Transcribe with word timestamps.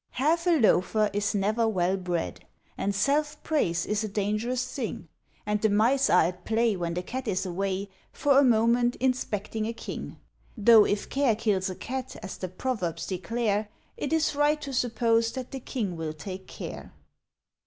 Half 0.13 0.47
a 0.47 0.59
loafer 0.59 1.11
is 1.13 1.35
never 1.35 1.67
well 1.67 1.95
bred, 1.95 2.39
And 2.75 2.95
Self 2.95 3.43
Praise 3.43 3.85
is 3.85 4.03
a 4.03 4.07
Dangerous 4.07 4.65
Thing. 4.73 5.09
And 5.45 5.61
the 5.61 5.69
Mice 5.69 6.09
are 6.09 6.23
at 6.23 6.43
play 6.43 6.75
When 6.75 6.95
the 6.95 7.03
Cat 7.03 7.27
is 7.27 7.45
away, 7.45 7.87
For 8.11 8.39
a 8.39 8.43
moment, 8.43 8.95
inspecting 8.95 9.67
a 9.67 9.73
King. 9.73 10.17
(Tho' 10.57 10.85
if 10.85 11.07
Care 11.07 11.35
kills 11.35 11.69
a 11.69 11.75
Cat, 11.75 12.15
as 12.23 12.39
the 12.39 12.47
Proverbs 12.49 13.05
declare, 13.05 13.69
It 13.95 14.11
is 14.11 14.35
right 14.35 14.59
to 14.63 14.73
suppose 14.73 15.31
that 15.33 15.51
the 15.51 15.59
King 15.59 15.95
will 15.95 16.13
take 16.13 16.47
care.) 16.47 16.93